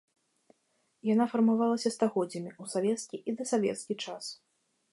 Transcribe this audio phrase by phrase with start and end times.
[1.13, 4.23] Яна фармавалася стагоддзямі ў савецкі і дасавецкі час.